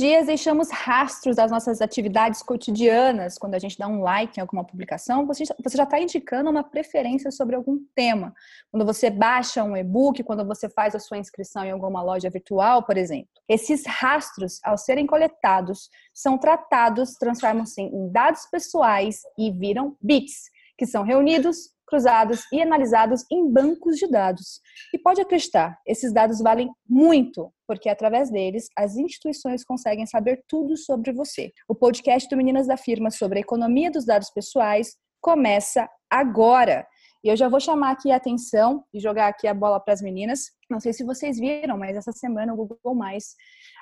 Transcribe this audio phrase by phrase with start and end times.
[0.00, 3.36] dias deixamos rastros das nossas atividades cotidianas.
[3.36, 7.30] Quando a gente dá um like em alguma publicação, você, já está indicando uma preferência
[7.30, 8.34] sobre algum tema.
[8.70, 12.82] Quando você baixa um e-book, quando você faz a sua inscrição em alguma loja virtual,
[12.82, 13.28] por exemplo.
[13.46, 20.86] Esses rastros, ao serem coletados, são tratados, transformam-se em dados pessoais e viram bits, que
[20.86, 24.60] são reunidos, cruzados e analisados em bancos de dados.
[24.94, 30.76] E pode acreditar, esses dados valem muito, porque através deles as instituições conseguem saber tudo
[30.76, 31.50] sobre você.
[31.68, 36.86] O podcast do Meninas da Firma sobre a economia dos dados pessoais começa agora.
[37.22, 40.00] E eu já vou chamar aqui a atenção e jogar aqui a bola para as
[40.00, 40.44] meninas.
[40.70, 43.34] Não sei se vocês viram, mas essa semana o Google Mais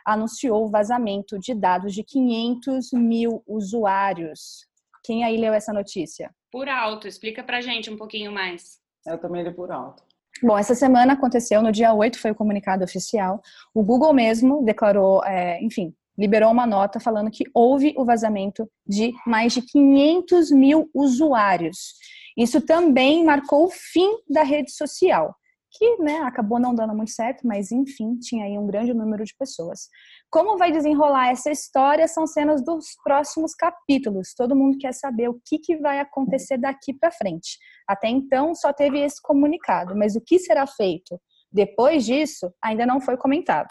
[0.05, 4.67] anunciou o vazamento de dados de 500 mil usuários.
[5.03, 6.31] Quem aí leu essa notícia?
[6.51, 8.79] Por alto, explica pra gente um pouquinho mais.
[9.07, 10.03] Eu também li por alto.
[10.43, 13.43] Bom, essa semana aconteceu, no dia 8 foi o comunicado oficial.
[13.75, 19.13] O Google mesmo declarou, é, enfim, liberou uma nota falando que houve o vazamento de
[19.27, 21.95] mais de 500 mil usuários.
[22.37, 25.35] Isso também marcou o fim da rede social
[25.71, 29.35] que né, acabou não dando muito certo, mas enfim, tinha aí um grande número de
[29.39, 29.89] pessoas.
[30.31, 34.35] Como vai desenrolar essa história são cenas dos próximos capítulos.
[34.37, 37.59] Todo mundo quer saber o que, que vai acontecer daqui para frente.
[37.89, 43.01] Até então, só teve esse comunicado, mas o que será feito depois disso ainda não
[43.01, 43.69] foi comentado.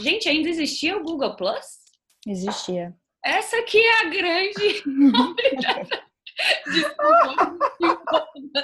[0.00, 1.64] Gente, ainda existia o Google Plus?
[2.26, 2.94] Existia.
[3.24, 4.82] Essa aqui é a grande
[6.66, 7.56] Desculpa,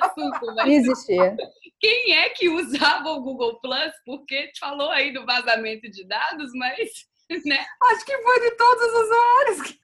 [0.00, 0.68] assunto, mas...
[0.68, 1.36] Existia.
[1.78, 3.92] Quem é que usava o Google Plus?
[4.04, 7.08] Porque falou aí do vazamento de dados, mas.
[7.46, 7.64] Né?
[7.84, 9.80] Acho que foi de todos os usuários.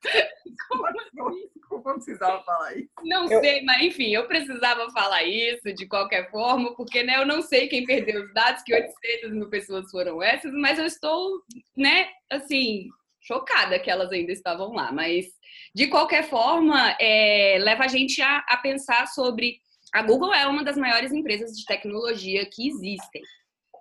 [0.68, 1.50] Como, assim?
[1.68, 2.90] Como precisava falar isso?
[3.04, 3.40] Não eu...
[3.40, 7.68] sei, mas enfim, eu precisava falar isso de qualquer forma, porque né, eu não sei
[7.68, 11.40] quem perdeu os dados, que 800 mil pessoas foram essas, mas eu estou,
[11.76, 12.88] né, assim,
[13.20, 14.90] chocada que elas ainda estavam lá.
[14.90, 15.26] Mas
[15.76, 19.58] de qualquer forma, é, leva a gente a, a pensar sobre.
[19.92, 23.20] A Google é uma das maiores empresas de tecnologia que existem.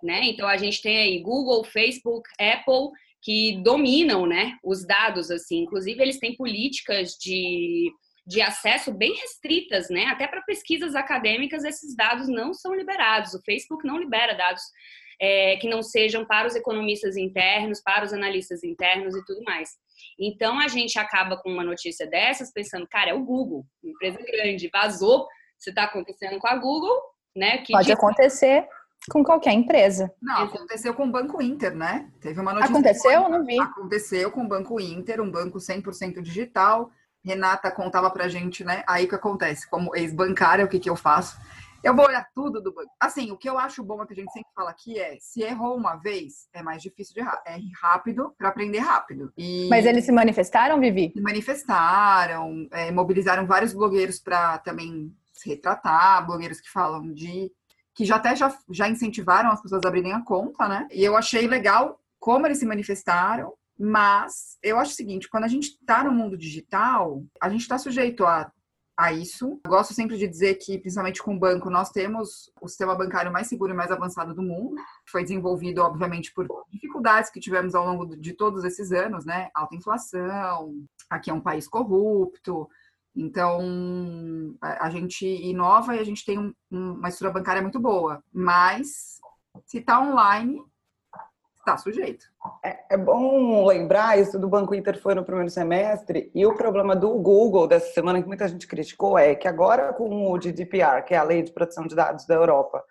[0.02, 0.24] Né?
[0.24, 2.90] Então a gente tem aí Google, Facebook, Apple
[3.22, 5.62] que dominam, né, os dados assim.
[5.62, 7.90] Inclusive eles têm políticas de,
[8.26, 10.04] de acesso bem restritas, né?
[10.04, 13.32] Até para pesquisas acadêmicas esses dados não são liberados.
[13.32, 14.62] O Facebook não libera dados
[15.18, 19.70] é, que não sejam para os economistas internos, para os analistas internos e tudo mais.
[20.18, 24.18] Então a gente acaba com uma notícia dessas pensando, cara, é o Google, uma empresa
[24.18, 25.26] grande, vazou,
[25.58, 27.00] se está acontecendo com a Google,
[27.34, 27.62] né?
[27.70, 28.66] Pode acontecer
[29.10, 30.10] com qualquer empresa.
[30.20, 32.10] Não, aconteceu com o Banco Inter, né?
[32.20, 32.72] Teve uma notícia.
[32.72, 33.28] Aconteceu?
[33.28, 33.58] Não vi.
[33.58, 36.90] Aconteceu com o Banco Inter, um banco 100% digital.
[37.24, 38.84] Renata contava pra gente, né?
[38.86, 39.68] Aí o que acontece?
[39.68, 41.36] Como ex-bancária, o que, que eu faço?
[41.86, 42.90] Eu vou olhar tudo do banco.
[42.98, 45.40] Assim, o que eu acho bom é que a gente sempre fala aqui é: se
[45.42, 47.40] errou uma vez, é mais difícil de errar.
[47.46, 49.32] É rápido para aprender rápido.
[49.38, 51.12] E Mas eles se manifestaram, Vivi?
[51.14, 57.52] Se manifestaram, é, mobilizaram vários blogueiros para também se retratar, blogueiros que falam de.
[57.94, 60.88] que já até já, já incentivaram as pessoas a abrirem a conta, né?
[60.90, 63.52] E eu achei legal como eles se manifestaram.
[63.78, 67.78] Mas eu acho o seguinte, quando a gente está no mundo digital, a gente está
[67.78, 68.50] sujeito a
[68.96, 69.60] a isso.
[69.64, 73.32] Eu gosto sempre de dizer que, principalmente com o banco, nós temos o sistema bancário
[73.32, 74.76] mais seguro e mais avançado do mundo.
[75.06, 79.50] Foi desenvolvido, obviamente, por dificuldades que tivemos ao longo de todos esses anos, né?
[79.54, 80.74] Alta inflação,
[81.10, 82.68] aqui é um país corrupto.
[83.14, 83.60] Então,
[84.60, 88.22] a gente inova e a gente tem uma estrutura bancária muito boa.
[88.32, 89.18] Mas,
[89.64, 90.62] se está online,
[91.66, 92.26] está sujeito.
[92.64, 96.94] É, é, bom lembrar, isso do Banco Inter foi no primeiro semestre, e o problema
[96.94, 101.12] do Google dessa semana, que muita gente criticou, é que agora com o GDPR, que
[101.14, 102.84] é a Lei de Proteção de Dados da Europa,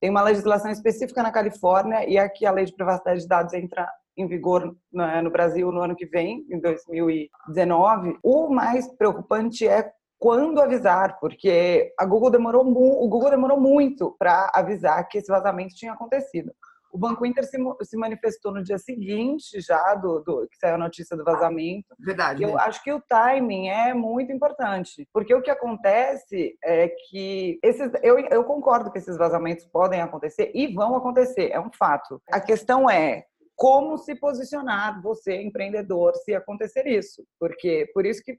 [0.00, 3.90] tem uma legislação específica na Califórnia, e aqui a Lei de Privacidade de Dados entra
[4.16, 8.18] em vigor né, no Brasil no ano que vem, em 2019.
[8.22, 14.50] O mais preocupante é quando avisar, porque a Google demorou, o Google demorou muito para
[14.54, 16.52] avisar que esse vazamento tinha acontecido.
[16.92, 20.78] O Banco Inter se, se manifestou no dia seguinte, já do, do, que saiu a
[20.78, 21.94] notícia do vazamento.
[21.98, 22.42] Verdade.
[22.42, 27.90] Eu acho que o timing é muito importante, porque o que acontece é que esses,
[28.02, 32.20] eu, eu concordo que esses vazamentos podem acontecer e vão acontecer, é um fato.
[32.30, 33.24] A questão é
[33.56, 38.38] como se posicionar você empreendedor se acontecer isso, porque por isso que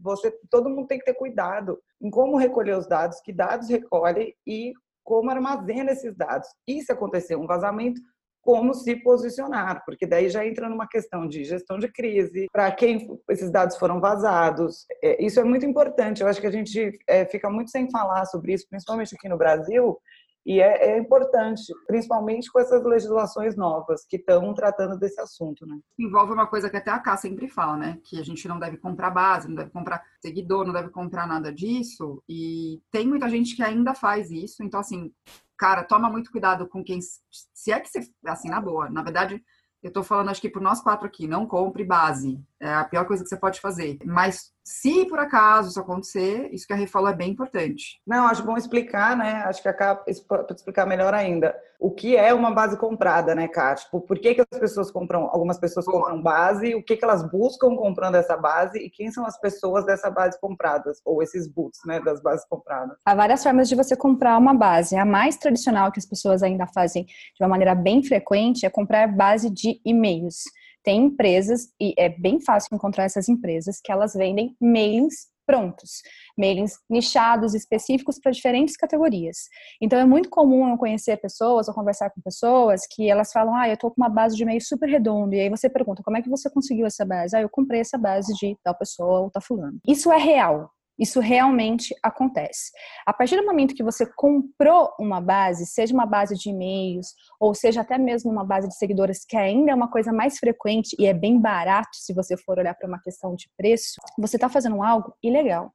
[0.00, 4.34] você todo mundo tem que ter cuidado em como recolher os dados, que dados recolhe
[4.46, 4.72] e
[5.04, 6.48] como armazena esses dados.
[6.66, 8.00] E se acontecer um vazamento,
[8.42, 13.06] como se posicionar, porque daí já entra numa questão de gestão de crise, para quem
[13.28, 14.86] esses dados foram vazados.
[15.02, 16.22] É, isso é muito importante.
[16.22, 19.36] Eu acho que a gente é, fica muito sem falar sobre isso, principalmente aqui no
[19.36, 19.98] Brasil,
[20.44, 25.78] E é, é importante, principalmente com essas legislações novas que estão tratando desse assunto, né?
[25.98, 27.98] Envolve uma coisa que até a Cá sempre fala, né?
[28.04, 31.52] Que a gente não deve comprar base, não deve comprar seguidor, não deve comprar nada
[31.52, 32.22] disso.
[32.28, 34.62] E tem muita gente que ainda faz isso.
[34.62, 35.12] Então, assim,
[35.58, 37.00] cara, toma muito cuidado com quem.
[37.00, 38.00] Se é que você.
[38.24, 38.88] Assim, na boa.
[38.88, 39.42] Na verdade,
[39.82, 42.38] eu tô falando, acho que por nós quatro aqui, não compre base.
[42.60, 43.98] É a pior coisa que você pode fazer.
[44.04, 48.00] Mas se por acaso isso acontecer, isso que a Rê falou é bem importante.
[48.06, 49.42] Não, acho bom explicar, né?
[49.46, 51.56] Acho que acaba para explicar melhor ainda.
[51.80, 53.74] O que é uma base comprada, né, Ká?
[53.74, 57.22] Tipo, por que, que as pessoas compram, algumas pessoas compram base, o que, que elas
[57.30, 61.80] buscam comprando essa base e quem são as pessoas dessa base compradas, ou esses boots,
[61.86, 62.98] né, das bases compradas?
[63.04, 64.94] Há várias formas de você comprar uma base.
[64.94, 69.08] A mais tradicional que as pessoas ainda fazem de uma maneira bem frequente é comprar
[69.08, 70.44] base de e-mails.
[70.84, 76.00] Tem empresas, e é bem fácil encontrar essas empresas, que elas vendem mailings prontos,
[76.38, 79.36] mailings nichados, específicos para diferentes categorias.
[79.82, 83.68] Então é muito comum eu conhecer pessoas ou conversar com pessoas que elas falam: "Ah,
[83.68, 85.34] eu estou com uma base de e-mail super redondo".
[85.34, 87.36] E aí você pergunta: "Como é que você conseguiu essa base?".
[87.36, 89.78] "Ah, eu comprei essa base de tal pessoa ou tal fulano".
[89.86, 90.70] Isso é real.
[91.00, 92.70] Isso realmente acontece.
[93.06, 97.54] A partir do momento que você comprou uma base, seja uma base de e-mails, ou
[97.54, 101.06] seja até mesmo uma base de seguidores, que ainda é uma coisa mais frequente e
[101.06, 104.82] é bem barato se você for olhar para uma questão de preço, você está fazendo
[104.82, 105.72] algo ilegal.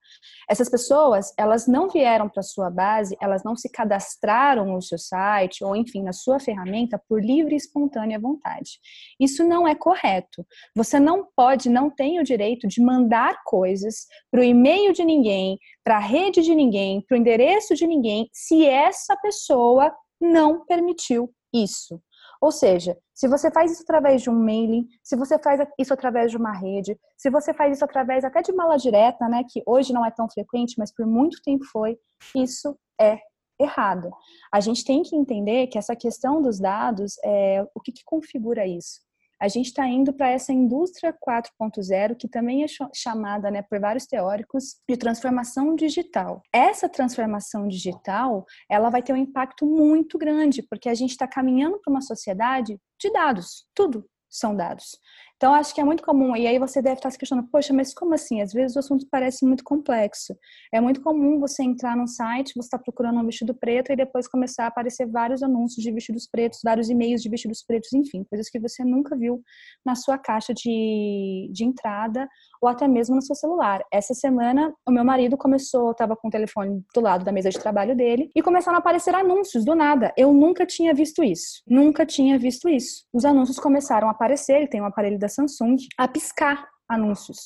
[0.48, 5.64] Essas pessoas, elas não vieram para sua base, elas não se cadastraram no seu site,
[5.64, 8.80] ou enfim, na sua ferramenta, por livre e espontânea vontade.
[9.20, 10.46] Isso não é correto.
[10.76, 15.58] Você não pode, não tem o direito de mandar coisas para o e-mail de ninguém,
[15.84, 21.32] para a rede de ninguém, para o endereço de ninguém, se essa pessoa não permitiu
[21.54, 22.02] isso.
[22.42, 26.32] Ou seja, se você faz isso através de um mailing, se você faz isso através
[26.32, 29.94] de uma rede, se você faz isso através até de mala direta, né, que hoje
[29.94, 31.98] não é tão frequente, mas por muito tempo foi,
[32.36, 33.20] isso é
[33.60, 34.12] errado.
[34.54, 38.68] A gente tem que entender que essa questão dos dados, é, o que, que configura
[38.68, 39.05] isso?
[39.42, 44.06] A gente está indo para essa indústria 4.0, que também é chamada né, por vários
[44.06, 46.42] teóricos de transformação digital.
[46.54, 51.80] Essa transformação digital, ela vai ter um impacto muito grande, porque a gente está caminhando
[51.80, 54.98] para uma sociedade de dados, tudo são dados.
[55.38, 57.94] Então, acho que é muito comum, e aí você deve estar se questionando, poxa, mas
[57.94, 58.42] como assim?
[58.42, 60.34] Às vezes o assunto parece muito complexo.
[60.74, 64.30] É muito comum você entrar num site, você está procurando um vestido preto e depois
[64.30, 68.50] começar a aparecer vários anúncios de vestidos pretos, vários e-mails de vestidos pretos, enfim, coisas
[68.50, 69.42] que você nunca viu
[69.86, 72.30] na sua caixa de, de entrada
[72.62, 73.84] ou até mesmo no seu celular.
[73.92, 77.60] Essa semana, o meu marido começou, estava com o telefone do lado da mesa de
[77.60, 80.14] trabalho dele e começaram a aparecer anúncios do nada.
[80.18, 81.62] Eu nunca tinha visto isso.
[81.68, 83.06] Nunca tinha visto isso.
[83.14, 87.40] Os anúncios começaram a aparecer, ele tem um aparelho da Samsung a piscar anúncios.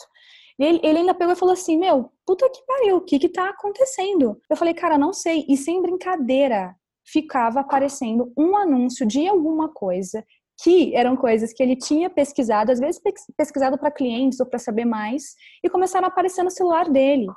[0.59, 3.49] Ele, ele, ainda pegou e falou assim: Meu, puta que pariu, o que que tá
[3.49, 4.39] acontecendo?
[4.49, 5.45] Eu falei, cara, não sei.
[5.47, 10.23] E sem brincadeira, ficava aparecendo um anúncio de alguma coisa
[10.61, 13.01] que eram coisas que ele tinha pesquisado, às vezes
[13.37, 17.27] pesquisado para clientes ou para saber mais, e começaram a aparecer no celular dele.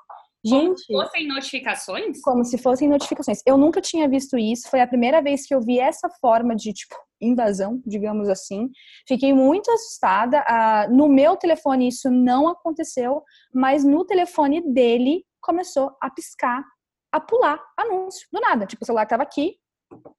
[0.45, 2.21] Gente, como se fossem notificações?
[2.21, 3.41] Como se fossem notificações.
[3.47, 6.73] Eu nunca tinha visto isso, foi a primeira vez que eu vi essa forma de,
[6.73, 8.69] tipo, invasão, digamos assim.
[9.07, 10.45] Fiquei muito assustada.
[10.47, 13.23] Ah, no meu telefone isso não aconteceu,
[13.55, 16.63] mas no telefone dele começou a piscar,
[17.13, 18.67] a pular anúncio, do nada.
[18.67, 19.57] Tipo, o celular estava aqui,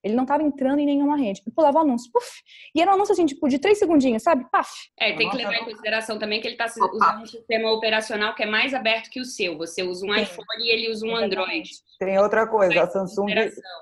[0.03, 1.41] ele não estava entrando em nenhuma rede.
[1.45, 2.27] Eu pulava o anúncio, puf.
[2.75, 4.45] E era um anúncio assim, tipo, de três segundinhos, sabe?
[4.51, 4.69] Paf.
[4.99, 8.43] É, tem que levar em consideração também que ele está usando um sistema operacional que
[8.43, 9.57] é mais aberto que o seu.
[9.57, 10.21] Você usa um Sim.
[10.21, 11.69] iPhone e ele usa um Android.
[11.99, 13.27] Tem outra coisa, a Samsung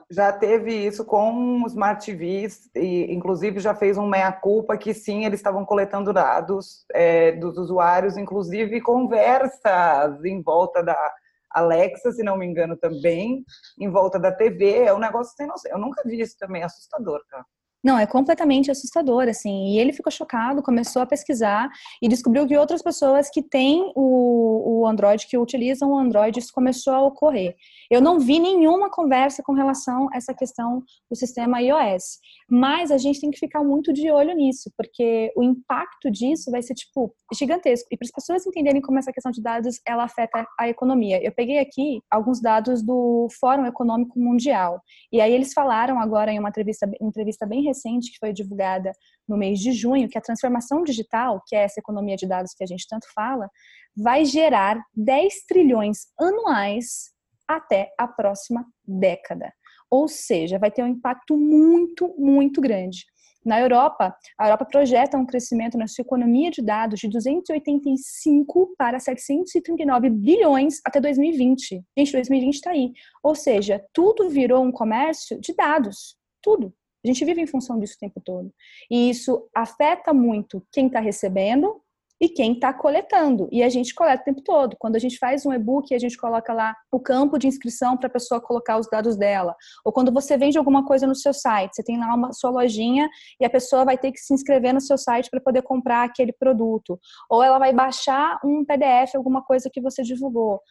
[0.10, 5.26] já teve isso com os Smart TVs, e inclusive já fez um meia-culpa que sim,
[5.26, 11.12] eles estavam coletando dados é, dos usuários, inclusive conversas em volta da
[11.54, 13.44] Alexa, se não me engano, também,
[13.80, 14.84] em volta da TV.
[14.84, 15.72] É um negócio sem noção.
[15.72, 17.46] Eu nunca vi isso também, é assustador, cara.
[17.84, 19.70] Não, é completamente assustador, assim.
[19.70, 21.70] E ele ficou chocado, começou a pesquisar
[22.02, 26.54] e descobriu que outras pessoas que têm o, o Android, que utilizam o Android, isso
[26.54, 27.56] começou a ocorrer.
[27.90, 32.20] Eu não vi nenhuma conversa com relação a essa questão do sistema iOS.
[32.48, 36.62] Mas a gente tem que ficar muito de olho nisso, porque o impacto disso vai
[36.62, 37.88] ser, tipo, gigantesco.
[37.92, 41.24] E para as pessoas entenderem como essa questão de dados, ela afeta a economia.
[41.24, 44.82] Eu peguei aqui alguns dados do Fórum Econômico Mundial.
[45.12, 48.92] E aí eles falaram agora em uma entrevista, entrevista bem recente que foi divulgada
[49.28, 52.64] no mês de junho, que a transformação digital, que é essa economia de dados que
[52.64, 53.50] a gente tanto fala,
[53.96, 57.12] vai gerar 10 trilhões anuais
[57.48, 59.52] até a próxima década.
[59.90, 63.06] Ou seja, vai ter um impacto muito, muito grande.
[63.44, 69.00] Na Europa, a Europa projeta um crescimento na sua economia de dados de 285 para
[69.00, 71.84] 739 bilhões até 2020.
[71.98, 72.92] Gente, 2020 está aí.
[73.24, 76.16] Ou seja, tudo virou um comércio de dados.
[76.42, 76.72] Tudo.
[77.04, 78.54] A gente vive em função disso o tempo todo.
[78.90, 81.82] E isso afeta muito quem está recebendo
[82.22, 83.50] e quem está coletando.
[83.52, 84.78] E a gente coleta o tempo todo.
[84.80, 88.06] Quando a gente faz um e-book, a gente coloca lá o campo de inscrição para
[88.06, 89.56] a pessoa colocar os dados dela.
[89.84, 93.10] Ou quando você vende alguma coisa no seu site, você tem lá uma sua lojinha
[93.40, 96.32] e a pessoa vai ter que se inscrever no seu site para poder comprar aquele
[96.32, 97.00] produto.
[97.28, 100.62] Ou ela vai baixar um PDF, alguma coisa que você divulgou.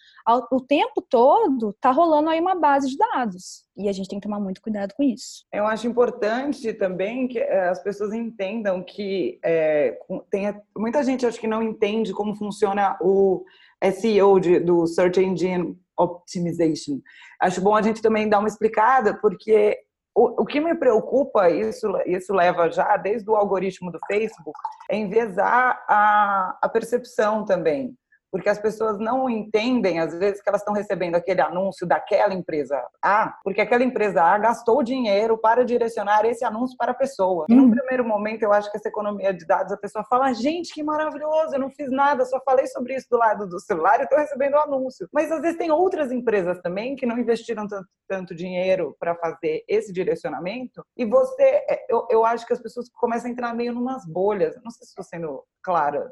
[0.53, 3.65] O tempo todo está rolando aí uma base de dados.
[3.77, 5.47] E a gente tem que tomar muito cuidado com isso.
[5.53, 9.99] Eu acho importante também que eh, as pessoas entendam que é,
[10.31, 13.45] tem muita gente acho que não entende como funciona o
[13.93, 17.01] SEO de, do Search Engine Optimization.
[17.41, 19.79] Acho bom a gente também dar uma explicada, porque
[20.15, 24.59] o, o que me preocupa, isso, isso leva já desde o algoritmo do Facebook,
[24.91, 27.97] é envezar a, a percepção também
[28.31, 32.81] porque as pessoas não entendem, às vezes, que elas estão recebendo aquele anúncio daquela empresa
[33.03, 37.47] A, porque aquela empresa A gastou dinheiro para direcionar esse anúncio para a pessoa.
[37.49, 37.71] E, num hum.
[37.71, 41.55] primeiro momento, eu acho que essa economia de dados, a pessoa fala, gente, que maravilhoso,
[41.55, 44.55] eu não fiz nada, só falei sobre isso do lado do celular e estou recebendo
[44.55, 45.09] o anúncio.
[45.13, 49.65] Mas, às vezes, tem outras empresas também que não investiram tanto, tanto dinheiro para fazer
[49.69, 53.73] esse direcionamento e você, é, eu, eu acho que as pessoas começam a entrar meio
[53.73, 54.55] numas bolhas.
[54.63, 56.11] Não sei se estou sendo clara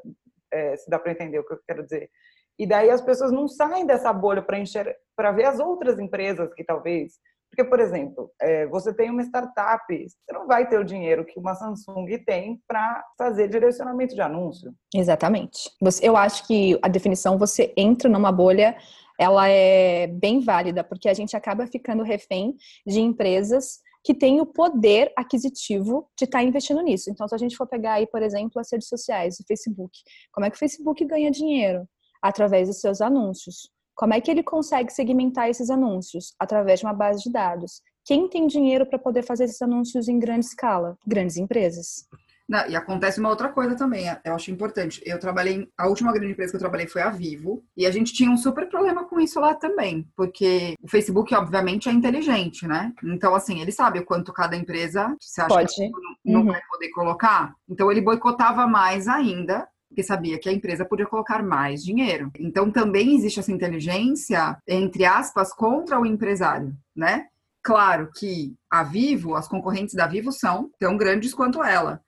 [0.51, 2.09] é, se dá para entender o que eu quero dizer.
[2.57, 6.53] E daí as pessoas não saem dessa bolha para enxergar, para ver as outras empresas
[6.53, 7.13] que talvez,
[7.49, 11.39] porque por exemplo, é, você tem uma startup, você não vai ter o dinheiro que
[11.39, 14.73] uma Samsung tem para fazer direcionamento de anúncio.
[14.93, 15.69] Exatamente.
[16.01, 18.75] Eu acho que a definição você entra numa bolha
[19.19, 22.55] ela é bem válida, porque a gente acaba ficando refém
[22.87, 27.11] de empresas que tem o poder aquisitivo de estar tá investindo nisso.
[27.11, 29.91] Então, se a gente for pegar aí, por exemplo, as redes sociais, o Facebook,
[30.31, 31.87] como é que o Facebook ganha dinheiro?
[32.19, 33.69] Através dos seus anúncios.
[33.93, 36.33] Como é que ele consegue segmentar esses anúncios?
[36.39, 37.83] Através de uma base de dados.
[38.03, 40.97] Quem tem dinheiro para poder fazer esses anúncios em grande escala?
[41.05, 42.07] Grandes empresas.
[42.49, 44.99] Não, e acontece uma outra coisa também, eu acho importante.
[45.05, 48.11] Eu trabalhei, a última grande empresa que eu trabalhei foi a Vivo, e a gente
[48.11, 52.91] tinha um super problema com isso lá também, porque o Facebook, obviamente, é inteligente, né?
[53.03, 55.75] Então, assim, ele sabe o quanto cada empresa você acha Pode.
[55.75, 55.91] que
[56.25, 56.47] não, uhum.
[56.47, 57.53] vai poder colocar.
[57.69, 62.31] Então, ele boicotava mais ainda, porque sabia que a empresa podia colocar mais dinheiro.
[62.39, 67.27] Então, também existe essa inteligência, entre aspas, contra o empresário, né?
[67.61, 72.01] Claro que a Vivo, as concorrentes da Vivo são tão grandes quanto ela.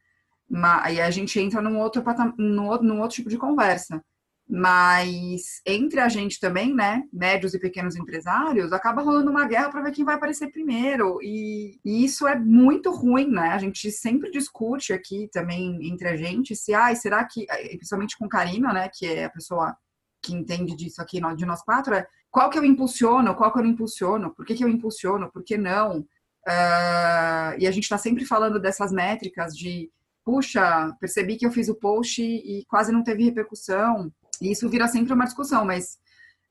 [0.81, 2.03] Aí a gente entra num outro,
[2.38, 4.01] num, num outro tipo de conversa.
[4.53, 9.81] Mas entre a gente também, né, médios e pequenos empresários, acaba rolando uma guerra para
[9.81, 11.20] ver quem vai aparecer primeiro.
[11.22, 13.51] E, e, isso é muito ruim, né?
[13.51, 17.46] A gente sempre discute aqui também entre a gente se, ai, ah, será que,
[17.77, 19.74] principalmente com Karina, né, que é a pessoa
[20.22, 23.63] que entende disso aqui de nós quatro, é qual que eu impulsiono, qual que eu
[23.63, 26.00] não impulsiono, por que, que eu impulsiono, por que não?
[26.48, 29.89] Uh, e a gente está sempre falando dessas métricas de
[30.24, 34.12] puxa, percebi que eu fiz o post e quase não teve repercussão.
[34.42, 36.00] E isso vira sempre uma discussão, mas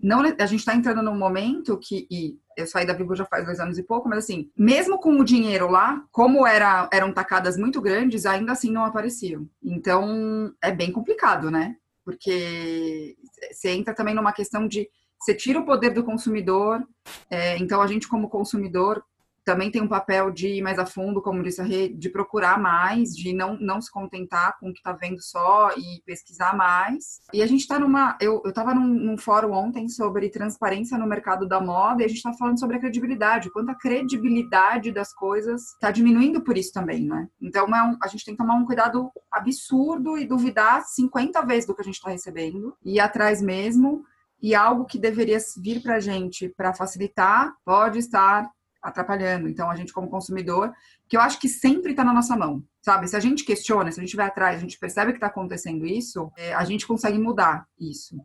[0.02, 3.44] não, a gente está entrando num momento que, e eu saí da Vivo já faz
[3.44, 7.56] dois anos e pouco, mas assim, mesmo com o dinheiro lá, como era, eram tacadas
[7.58, 9.46] muito grandes, ainda assim não apareciam.
[9.62, 11.76] Então, é bem complicado, né?
[12.02, 13.14] Porque
[13.52, 14.88] você entra também numa questão de
[15.20, 16.82] você tira o poder do consumidor,
[17.30, 19.04] é, então a gente como consumidor
[19.50, 22.56] também tem um papel de ir mais a fundo, como disse a Rê, de procurar
[22.56, 27.20] mais, de não, não se contentar com o que está vendo só e pesquisar mais.
[27.34, 28.16] E a gente está numa.
[28.20, 32.18] Eu estava num, num, fórum ontem sobre transparência no mercado da moda e a gente
[32.18, 37.04] está falando sobre a credibilidade, quanto a credibilidade das coisas está diminuindo por isso também,
[37.04, 37.26] né?
[37.42, 41.66] Então é um, a gente tem que tomar um cuidado absurdo e duvidar 50 vezes
[41.66, 44.04] do que a gente está recebendo e ir atrás mesmo.
[44.40, 48.48] E algo que deveria vir para a gente para facilitar pode estar
[48.82, 49.48] atrapalhando.
[49.48, 50.72] Então, a gente, como consumidor,
[51.08, 53.08] que eu acho que sempre está na nossa mão, sabe?
[53.08, 55.86] Se a gente questiona, se a gente vai atrás, a gente percebe que está acontecendo
[55.86, 58.16] isso, é, a gente consegue mudar isso.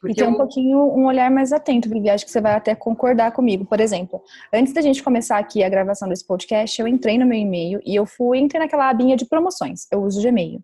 [0.00, 2.10] Porque e ter um pouquinho um olhar mais atento, Vivi.
[2.10, 3.64] Acho que você vai até concordar comigo.
[3.64, 4.22] Por exemplo,
[4.52, 7.94] antes da gente começar aqui a gravação desse podcast, eu entrei no meu e-mail e
[7.94, 9.86] eu fui, entrei naquela abinha de promoções.
[9.90, 10.60] Eu uso Gmail.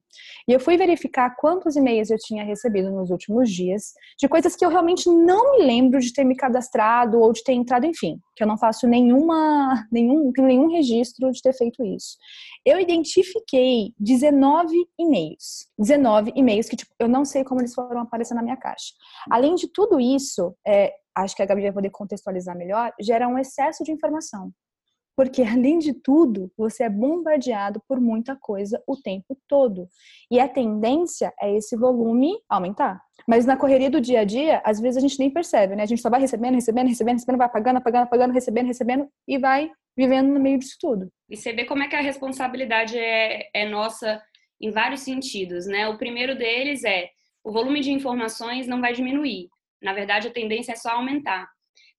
[0.49, 4.65] E eu fui verificar quantos e-mails eu tinha recebido nos últimos dias, de coisas que
[4.65, 8.43] eu realmente não me lembro de ter me cadastrado ou de ter entrado, enfim, que
[8.43, 12.17] eu não faço nenhuma, nenhum, nenhum registro de ter feito isso
[12.65, 15.69] eu identifiquei 19 e-mails.
[15.79, 18.93] 19 e-mails que, tipo, eu não sei como eles foram aparecer na minha caixa.
[19.31, 23.39] Além de tudo isso, é, acho que a Gabi vai poder contextualizar melhor, gera um
[23.39, 24.53] excesso de informação.
[25.21, 29.87] Porque, além de tudo, você é bombardeado por muita coisa o tempo todo.
[30.31, 32.99] E a tendência é esse volume aumentar.
[33.29, 35.83] Mas na correria do dia a dia, às vezes a gente nem percebe, né?
[35.83, 39.37] A gente só vai recebendo, recebendo, recebendo, recebendo, vai apagando, apagando, apagando, recebendo, recebendo e
[39.37, 41.13] vai vivendo no meio disso tudo.
[41.29, 44.23] E você vê como é que a responsabilidade é, é nossa
[44.59, 45.87] em vários sentidos, né?
[45.87, 47.11] O primeiro deles é
[47.45, 49.51] o volume de informações não vai diminuir.
[49.83, 51.47] Na verdade, a tendência é só aumentar,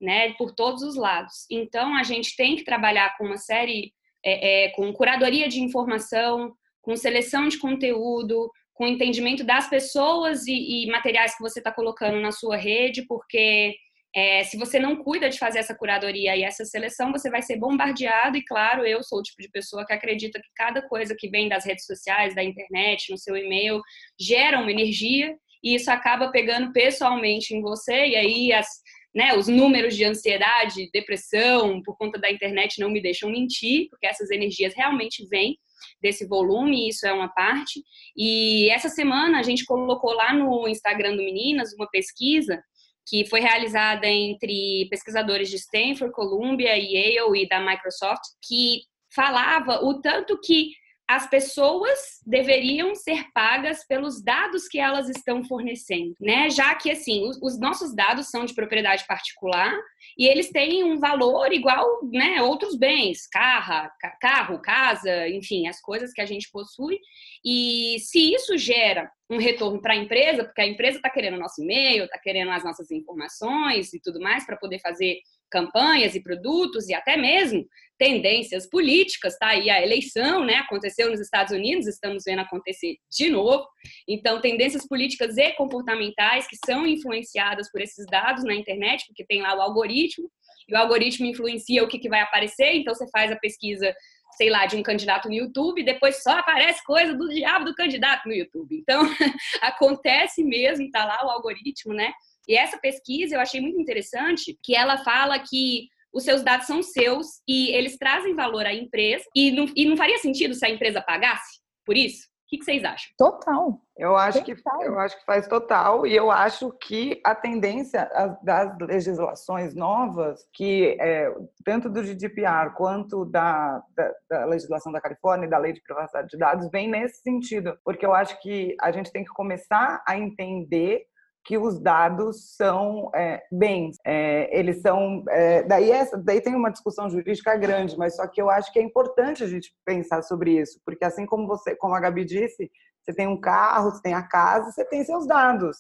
[0.01, 0.33] né?
[0.33, 1.45] Por todos os lados.
[1.49, 3.93] Então, a gente tem que trabalhar com uma série,
[4.25, 10.85] é, é, com curadoria de informação, com seleção de conteúdo, com entendimento das pessoas e,
[10.85, 13.75] e materiais que você está colocando na sua rede, porque
[14.13, 17.57] é, se você não cuida de fazer essa curadoria e essa seleção, você vai ser
[17.57, 18.37] bombardeado.
[18.37, 21.47] E claro, eu sou o tipo de pessoa que acredita que cada coisa que vem
[21.47, 23.81] das redes sociais, da internet, no seu e-mail,
[24.19, 28.07] gera uma energia e isso acaba pegando pessoalmente em você.
[28.07, 28.67] E aí as,
[29.13, 34.07] né, os números de ansiedade, depressão por conta da internet não me deixam mentir, porque
[34.07, 35.57] essas energias realmente vêm
[36.01, 37.81] desse volume, isso é uma parte.
[38.15, 42.61] E essa semana a gente colocou lá no Instagram do Meninas uma pesquisa
[43.07, 48.81] que foi realizada entre pesquisadores de Stanford, Columbia, Yale e da Microsoft, que
[49.13, 50.69] falava o tanto que
[51.11, 56.49] as pessoas deveriam ser pagas pelos dados que elas estão fornecendo, né?
[56.49, 59.77] Já que assim, os, os nossos dados são de propriedade particular
[60.17, 63.89] e eles têm um valor igual, né, outros bens, carro,
[64.21, 66.97] carro, casa, enfim, as coisas que a gente possui.
[67.43, 71.39] E se isso gera um retorno para a empresa, porque a empresa está querendo o
[71.39, 75.17] nosso e-mail, está querendo as nossas informações e tudo mais para poder fazer
[75.51, 77.65] campanhas e produtos e até mesmo
[77.99, 80.55] tendências políticas, tá aí a eleição, né?
[80.55, 83.63] Aconteceu nos Estados Unidos, estamos vendo acontecer de novo.
[84.07, 89.41] Então, tendências políticas e comportamentais que são influenciadas por esses dados na internet, porque tem
[89.41, 90.27] lá o algoritmo,
[90.67, 93.93] e o algoritmo influencia o que, que vai aparecer, então você faz a pesquisa
[94.33, 98.27] sei lá, de um candidato no YouTube, depois só aparece coisa do diabo do candidato
[98.27, 98.77] no YouTube.
[98.77, 99.01] Então,
[99.61, 102.11] acontece mesmo, tá lá o algoritmo, né?
[102.47, 106.83] E essa pesquisa eu achei muito interessante, que ela fala que os seus dados são
[106.83, 110.69] seus e eles trazem valor à empresa e não, e não faria sentido se a
[110.69, 112.25] empresa pagasse por isso?
[112.25, 113.11] O que, que vocês acham?
[113.17, 113.81] Total.
[113.97, 114.79] Eu acho, total.
[114.79, 118.09] que, eu acho que faz total, e eu acho que a tendência
[118.43, 125.47] das legislações novas, que é, tanto do GDPR quanto da, da, da, legislação da Califórnia
[125.47, 128.91] e da lei de privacidade de dados, vem nesse sentido, porque eu acho que a
[128.91, 131.05] gente tem que começar a entender
[131.43, 135.23] que os dados são é, bens, é, eles são.
[135.29, 138.79] É, daí, essa, daí tem uma discussão jurídica grande, mas só que eu acho que
[138.79, 142.69] é importante a gente pensar sobre isso, porque assim como você, como a Gabi disse,
[143.03, 145.77] você tem um carro, você tem a casa, você tem seus dados.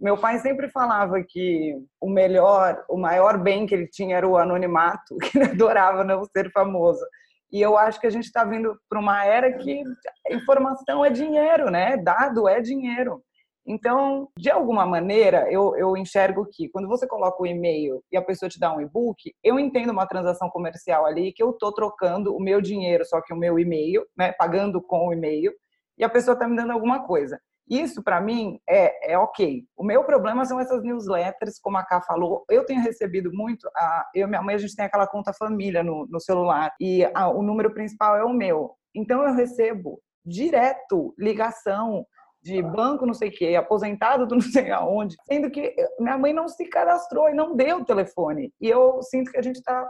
[0.00, 4.36] Meu pai sempre falava que o melhor, o maior bem que ele tinha era o
[4.36, 7.04] anonimato, que ele adorava não ser famoso.
[7.52, 9.82] E eu acho que a gente está vindo para uma era que
[10.30, 11.98] informação é dinheiro, né?
[11.98, 13.22] Dado é dinheiro.
[13.66, 18.22] Então, de alguma maneira, eu, eu enxergo que quando você coloca o e-mail e a
[18.22, 22.34] pessoa te dá um e-book, eu entendo uma transação comercial ali que eu estou trocando
[22.34, 25.52] o meu dinheiro, só que o meu e-mail, né, pagando com o e-mail,
[25.96, 27.38] e a pessoa está me dando alguma coisa.
[27.70, 29.64] Isso, para mim, é, é ok.
[29.76, 32.44] O meu problema são essas newsletters, como a Ká falou.
[32.50, 33.68] Eu tenho recebido muito.
[33.76, 37.04] A, eu e minha mãe, a gente tem aquela conta família no, no celular, e
[37.14, 38.74] a, o número principal é o meu.
[38.94, 42.04] Então, eu recebo direto ligação
[42.42, 46.32] de banco não sei o quê, aposentado do não sei aonde, sendo que minha mãe
[46.32, 48.52] não se cadastrou e não deu o telefone.
[48.60, 49.88] E eu sinto que a gente está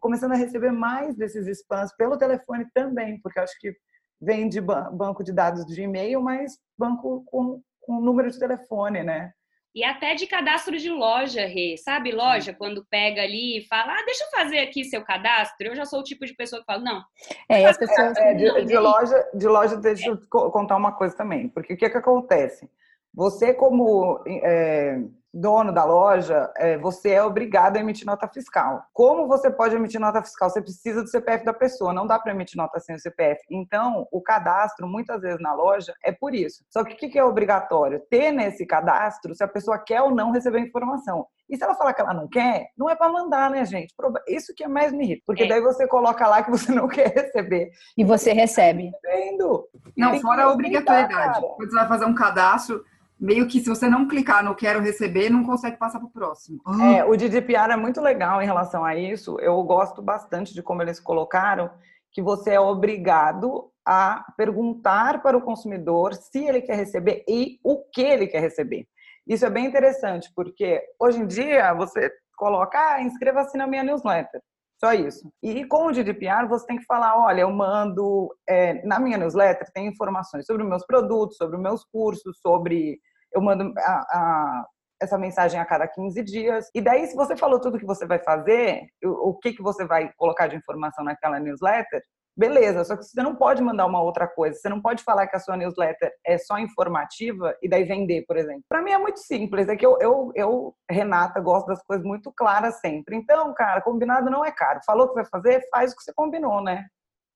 [0.00, 3.74] começando a receber mais desses spams pelo telefone também, porque acho que
[4.20, 9.32] vem de banco de dados de e-mail, mas banco com, com número de telefone, né?
[9.74, 11.76] E até de cadastro de loja, Rê.
[11.76, 12.54] Sabe loja, hum.
[12.56, 15.66] quando pega ali e fala, ah, deixa eu fazer aqui seu cadastro.
[15.66, 17.02] Eu já sou o tipo de pessoa que fala, não.
[17.48, 18.16] É, as pessoas...
[18.16, 21.48] É, de, de, loja, de loja, deixa eu contar uma coisa também.
[21.48, 22.70] Porque o que, que acontece?
[23.12, 25.00] Você, como é,
[25.34, 28.84] dono da loja, é, você é obrigado a emitir nota fiscal.
[28.92, 30.48] Como você pode emitir nota fiscal?
[30.48, 33.40] Você precisa do CPF da pessoa, não dá para emitir nota sem o CPF.
[33.50, 36.64] Então, o cadastro, muitas vezes na loja, é por isso.
[36.70, 38.00] Só que o que é obrigatório?
[38.08, 41.26] Ter nesse cadastro se a pessoa quer ou não receber informação.
[41.48, 43.94] E se ela falar que ela não quer, não é para mandar, né, gente?
[44.28, 45.22] Isso que é mais me irrita.
[45.26, 45.48] Porque é.
[45.48, 47.70] daí você coloca lá que você não quer receber.
[47.96, 48.90] E você recebe.
[49.02, 49.68] Vendo?
[49.96, 51.40] Não, fora a obrigatoriedade.
[51.40, 52.82] Quando você vai fazer um cadastro,
[53.24, 56.60] meio que se você não clicar no quero receber, não consegue passar para o próximo.
[56.82, 59.38] É, o GDPR é muito legal em relação a isso.
[59.40, 61.70] Eu gosto bastante de como eles colocaram
[62.12, 67.82] que você é obrigado a perguntar para o consumidor se ele quer receber e o
[67.90, 68.86] que ele quer receber.
[69.26, 74.40] Isso é bem interessante, porque hoje em dia você coloca, ah, inscreva-se na minha newsletter.
[74.78, 75.32] Só isso.
[75.42, 78.28] E com o GDPR, você tem que falar: olha, eu mando.
[78.46, 83.00] É, na minha newsletter tem informações sobre os meus produtos, sobre os meus cursos, sobre.
[83.34, 84.66] Eu mando a, a,
[85.02, 86.70] essa mensagem a cada 15 dias.
[86.74, 89.84] E daí, se você falou tudo que você vai fazer, o, o que, que você
[89.84, 92.02] vai colocar de informação naquela newsletter,
[92.36, 94.58] beleza, só que você não pode mandar uma outra coisa.
[94.58, 98.36] Você não pode falar que a sua newsletter é só informativa e daí vender, por
[98.36, 98.62] exemplo.
[98.68, 102.32] Para mim é muito simples, é que eu, eu, eu, Renata, gosto das coisas muito
[102.32, 103.16] claras sempre.
[103.16, 104.80] Então, cara, combinado não é caro.
[104.84, 106.84] Falou que vai fazer, faz o que você combinou, né?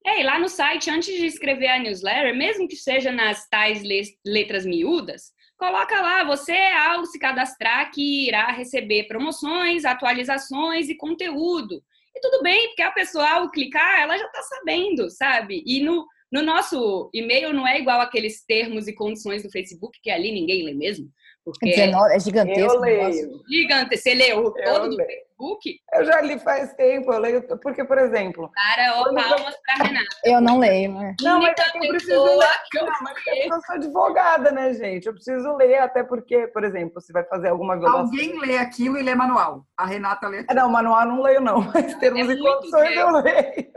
[0.06, 3.82] É, e lá no site, antes de escrever a newsletter, mesmo que seja nas tais
[4.24, 11.82] letras miúdas, coloca lá, você ao se cadastrar que irá receber promoções, atualizações e conteúdo.
[12.14, 15.62] E tudo bem, porque a pessoa, ao clicar, ela já está sabendo, sabe?
[15.66, 20.10] E no, no nosso e-mail não é igual aqueles termos e condições do Facebook, que
[20.10, 21.10] ali ninguém lê mesmo.
[21.52, 22.74] Porque 19, é gigantesco.
[22.74, 23.40] Eu leio.
[23.48, 23.96] Gigante.
[23.96, 25.08] Você leu Eu todo do leio.
[25.08, 25.80] Facebook?
[25.94, 30.06] Eu já li faz tempo, eu leio, porque, por exemplo, Cara, ó, palmas pra Renata.
[30.24, 31.14] Eu não leio, né?
[31.22, 32.48] Não, mas é que eu preciso ler.
[32.70, 35.06] que eu Não, mas é eu sou advogada, né, gente?
[35.06, 38.00] Eu preciso ler, até porque, por exemplo, se vai fazer alguma violação.
[38.00, 39.64] Alguém lê aquilo e lê manual.
[39.76, 41.60] A Renata lê É, Não, manual eu não leio, não.
[41.72, 43.68] Mas termos É e condições eu leio.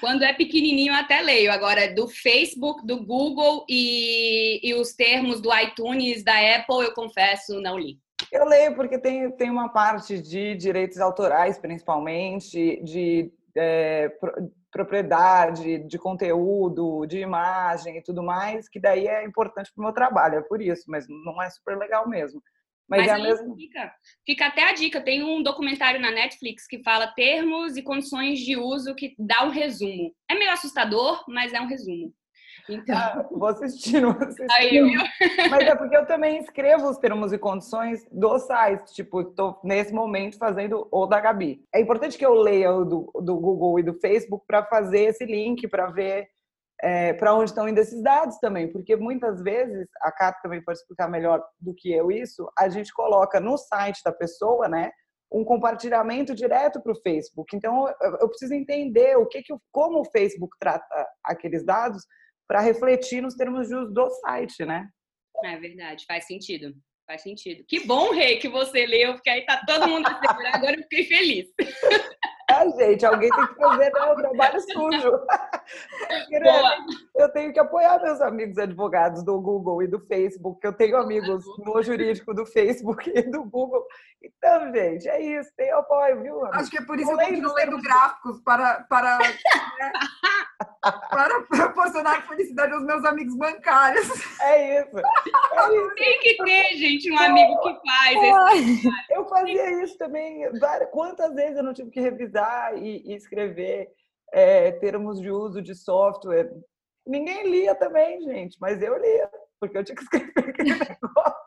[0.00, 1.50] Quando é pequenininho, até leio.
[1.52, 7.60] Agora, do Facebook, do Google e, e os termos do iTunes, da Apple, eu confesso,
[7.60, 7.98] não li.
[8.30, 15.78] Eu leio porque tem, tem uma parte de direitos autorais, principalmente, de é, pro- propriedade,
[15.78, 20.38] de conteúdo, de imagem e tudo mais, que daí é importante para o meu trabalho,
[20.38, 22.42] é por isso, mas não é super legal mesmo.
[22.88, 23.54] Mas, Mas é mesma.
[23.56, 23.92] fica,
[24.26, 25.00] fica até a dica.
[25.00, 29.50] Tem um documentário na Netflix que fala termos e condições de uso que dá um
[29.50, 30.14] resumo.
[30.30, 32.12] É meio assustador, mas é um resumo.
[32.68, 34.46] Então, Ah, vou assistir, vou assistir.
[34.52, 34.86] aí eu,
[35.50, 38.94] Mas é porque eu também escrevo os termos e condições do site.
[38.94, 41.62] Tipo, estou nesse momento fazendo o da Gabi.
[41.74, 45.26] É importante que eu leia o do, do Google e do Facebook para fazer esse
[45.26, 46.28] link, para ver
[47.18, 48.70] para onde estão indo esses dados também.
[48.70, 52.92] Porque muitas vezes, a Kátia também pode explicar melhor do que eu isso, a gente
[52.92, 54.90] coloca no site da pessoa, né?
[55.32, 57.56] Um compartilhamento direto para o Facebook.
[57.56, 57.88] Então,
[58.20, 60.84] eu, preciso entender o que, que como o Facebook trata
[61.24, 62.04] aqueles dados
[62.46, 64.86] para refletir nos termos de uso do site, né?
[65.44, 66.74] É verdade, faz sentido.
[67.06, 67.64] Faz sentido.
[67.68, 70.54] Que bom, Rei, que você leu, porque aí tá todo mundo a segurar.
[70.54, 71.46] Agora eu fiquei feliz.
[72.50, 75.10] Ah, gente, alguém tem que fazer né, o trabalho sujo.
[77.16, 80.60] Eu tenho que apoiar meus amigos advogados do Google e do Facebook.
[80.64, 83.84] Eu tenho amigos no jurídico do Facebook e do Google.
[84.22, 85.50] Então, gente, é isso.
[85.56, 86.40] Tem apoio, viu?
[86.44, 86.60] amigo?
[86.60, 89.18] Acho que é por isso que eu continuo lendo gráficos para, para,
[89.78, 89.92] né,
[91.10, 94.08] para proporcionar felicidade aos meus amigos bancários.
[94.42, 94.98] É isso.
[94.98, 95.94] É isso.
[95.94, 98.54] Tem que ter, gente, um amigo que faz.
[98.58, 100.50] esse- Eu fazia isso também.
[100.58, 102.33] várias- Quantas vezes eu não tive que revisar
[102.76, 103.90] e, e escrever
[104.32, 106.50] é, termos de uso de software?
[107.06, 111.43] Ninguém lia também, gente, mas eu lia, porque eu tinha que escrever aquele negócio.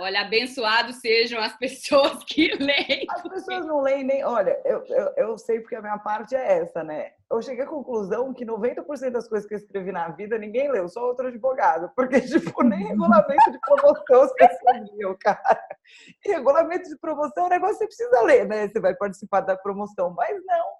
[0.00, 3.06] Olha, abençoados sejam as pessoas que leem.
[3.10, 4.24] As pessoas não leem nem.
[4.24, 7.12] Olha, eu, eu, eu sei porque a minha parte é essa, né?
[7.30, 10.88] Eu cheguei à conclusão que 90% das coisas que eu escrevi na vida ninguém leu,
[10.88, 11.92] só outro advogado.
[11.94, 15.68] Porque, tipo, nem regulamento de promoção as pessoas liam, cara.
[16.24, 18.68] E regulamento de promoção é um negócio que você precisa ler, né?
[18.68, 20.14] Você vai participar da promoção.
[20.14, 20.79] Mas não.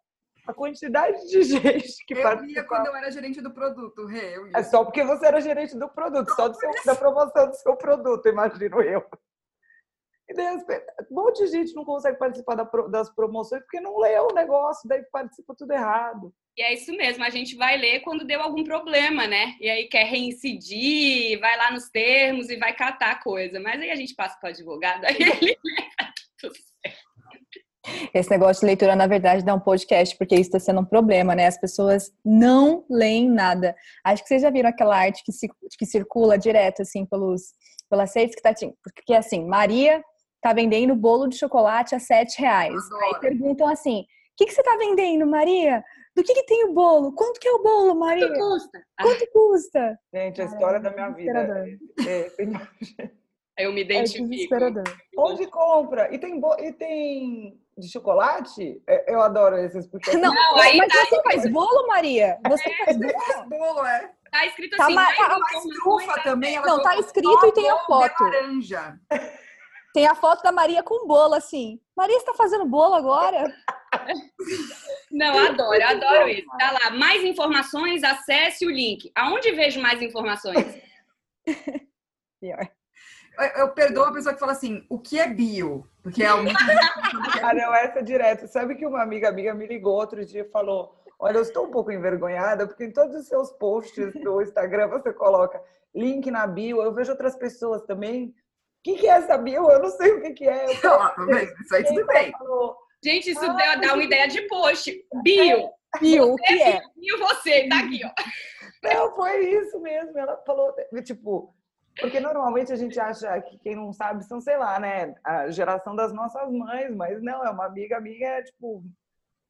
[0.51, 2.65] A quantidade de gente que Eu participa.
[2.65, 4.37] quando eu era gerente do produto, Rê.
[4.37, 7.55] Eu É só porque você era gerente do produto, só do seu- da promoção do
[7.57, 9.05] seu produto, imagino eu.
[10.29, 10.57] E daí
[11.11, 12.55] um monte de gente não consegue participar
[12.89, 16.33] das promoções porque não leu o negócio, daí participa tudo errado.
[16.57, 19.57] E é isso mesmo, a gente vai ler quando deu algum problema, né?
[19.61, 23.59] E aí quer reincidir, vai lá nos termos e vai catar a coisa.
[23.59, 25.57] Mas aí a gente passa para o advogado, aí ele
[26.39, 26.55] tudo.
[28.13, 31.35] Esse negócio de leitura, na verdade, dá um podcast, porque isso está sendo um problema,
[31.35, 31.47] né?
[31.47, 33.75] As pessoas não leem nada.
[34.05, 37.53] Acho que vocês já viram aquela arte que, ci- que circula direto, assim, pelos,
[37.89, 38.53] pelas redes que tá.
[38.83, 40.05] Porque, assim, Maria
[40.43, 42.75] tá vendendo bolo de chocolate a sete reais.
[42.87, 43.05] Adoro.
[43.07, 44.05] Aí perguntam assim: o
[44.37, 45.83] que, que você tá vendendo, Maria?
[46.15, 47.13] Do que, que tem o bolo?
[47.15, 48.27] Quanto que é o bolo, Maria?
[48.29, 48.79] Quanto custa?
[48.99, 49.99] Ah, Quanto custa?
[50.13, 51.33] Gente, a Cara, história é da minha vida.
[51.33, 51.79] desesperador.
[52.07, 52.53] É, tem-
[53.59, 54.29] eu me É identifico.
[54.29, 54.85] desesperador.
[55.19, 56.13] Onde compra?
[56.15, 58.81] E tem, bo- e tem de chocolate?
[58.87, 62.39] É, Eu adoro esses, porque Não, Não, aí mas tá- você faz bolo, Maria?
[62.49, 63.49] Você faz bolo?
[63.49, 64.13] Bolo é.
[64.31, 66.55] Tá escrito Tá assim, tá- Mas informações trufa da- também.
[66.57, 68.23] ela Não, tá escrito e tem a foto.
[68.23, 69.01] laranja.
[69.93, 71.81] Tem a foto da Maria com bolo, assim.
[71.97, 73.53] Maria, você tá fazendo bolo agora?
[75.11, 76.47] Não, adoro, adoro isso.
[76.59, 79.11] Tá lá, mais informações, acesse o link.
[79.17, 80.81] Aonde vejo mais informações?
[82.41, 82.69] Pior.
[83.43, 85.87] Eu, eu perdoo a pessoa que fala assim, o que é bio?
[86.03, 86.57] Porque é muito.
[87.43, 88.47] ah, não, essa é direto.
[88.47, 91.71] Sabe que uma amiga amiga me ligou outro dia e falou: Olha, eu estou um
[91.71, 95.63] pouco envergonhada, porque em todos os seus posts do Instagram você coloca
[95.95, 96.83] link na bio.
[96.83, 98.27] Eu vejo outras pessoas também.
[98.27, 99.71] O que, que é essa bio?
[99.71, 100.65] Eu não sei o que, que é.
[100.65, 102.33] Eu Não, isso aí tudo bem.
[102.33, 104.93] Falou, Gente, isso ah, dá uma ideia de post.
[105.23, 105.71] Bio.
[106.01, 106.81] Bio, o que é?
[106.97, 108.11] Bio você, tá aqui, ó.
[108.83, 110.19] Não, foi isso mesmo.
[110.19, 111.55] Ela falou, tipo,
[111.99, 115.95] porque normalmente a gente acha que quem não sabe são, sei lá, né, a geração
[115.95, 118.85] das nossas mães, mas não, é uma amiga minha, tipo,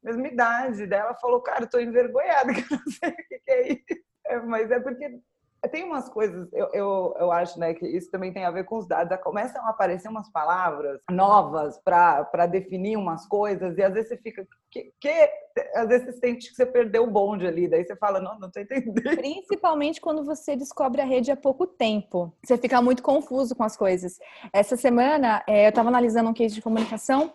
[0.03, 0.87] mesma idade.
[0.87, 4.03] dela falou, cara, eu tô envergonhada, que eu não sei o que é isso.
[4.27, 5.21] É, mas é porque
[5.69, 8.79] tem umas coisas, eu, eu, eu acho, né, que isso também tem a ver com
[8.79, 9.17] os dados.
[9.23, 14.47] Começam a aparecer umas palavras novas para definir umas coisas, e às vezes você fica.
[14.71, 15.31] Que, que,
[15.75, 18.51] às vezes você sente que você perdeu o bonde ali, daí você fala, não, não
[18.51, 19.17] tô entendendo.
[19.17, 22.33] Principalmente quando você descobre a rede há pouco tempo.
[22.45, 24.19] Você fica muito confuso com as coisas.
[24.53, 27.33] Essa semana, é, eu estava analisando um case de comunicação,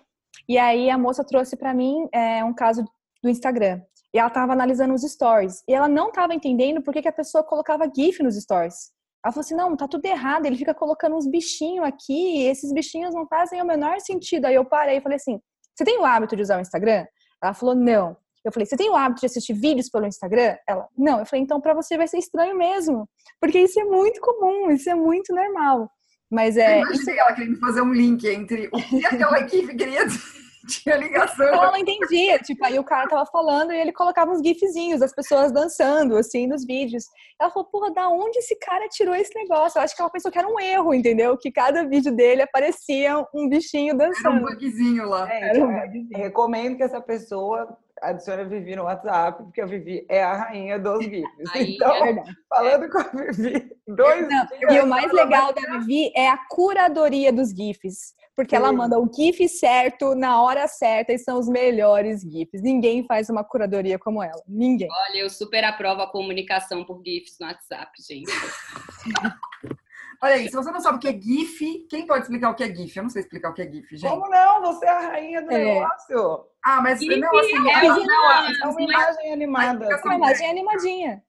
[0.48, 2.86] e aí a moça trouxe para mim é, um caso
[3.22, 3.82] do Instagram.
[4.16, 5.62] E ela estava analisando os stories.
[5.68, 8.94] E ela não estava entendendo por que, que a pessoa colocava GIF nos stories.
[9.22, 10.46] Ela falou assim: não, tá tudo errado.
[10.46, 14.46] Ele fica colocando uns bichinhos aqui, e esses bichinhos não fazem o menor sentido.
[14.46, 15.38] Aí eu parei e falei assim:
[15.76, 17.06] você tem o hábito de usar o Instagram?
[17.44, 18.16] Ela falou: não.
[18.46, 20.56] Eu falei: você tem o hábito de assistir vídeos pelo Instagram?
[20.66, 21.20] Ela: não.
[21.20, 23.10] Eu falei: então para você vai ser estranho mesmo.
[23.42, 25.92] Porque isso é muito comum, isso é muito normal.
[26.32, 26.78] Mas é.
[26.78, 27.22] Eu imaginei isso...
[27.22, 31.48] ela querendo fazer um link entre o que aquela equipe queria dizer tinha ligação.
[31.48, 32.40] Ela não entendia.
[32.40, 36.48] Tipo, aí o cara tava falando e ele colocava uns gifzinhos, as pessoas dançando, assim,
[36.48, 37.06] nos vídeos.
[37.40, 39.78] Ela falou, porra, da onde esse cara tirou esse negócio?
[39.78, 41.38] Eu acho que ela pensou que era um erro, entendeu?
[41.38, 44.38] Que cada vídeo dele aparecia um bichinho dançando.
[44.38, 45.32] Era um bugzinho lá.
[45.32, 46.18] É, era um é, bugzinho.
[46.18, 50.80] Recomendo que essa pessoa adicione a Vivi no WhatsApp, porque a Vivi é a rainha
[50.80, 51.56] dos GIFs.
[51.56, 56.30] Então, é falando com a Vivi, dois Não, E o mais legal da Vivi é
[56.30, 58.14] a curadoria dos GIFs.
[58.36, 62.62] Porque ela manda o GIF certo na hora certa e são os melhores GIFs.
[62.62, 64.42] Ninguém faz uma curadoria como ela.
[64.46, 64.90] Ninguém.
[64.92, 68.32] Olha, eu super aprovo a comunicação por GIFs no WhatsApp, gente.
[70.22, 72.64] Olha aí, se você não sabe o que é GIF, quem pode explicar o que
[72.64, 72.98] é GIF?
[72.98, 74.10] Eu não sei explicar o que é GIF, gente.
[74.10, 74.62] Como não?
[74.64, 75.58] Você é a rainha do é.
[75.58, 76.46] negócio.
[76.64, 79.86] Ah, mas GIF não, assim, é, é, uma, é uma imagem animada.
[79.86, 81.24] É uma imagem animadinha.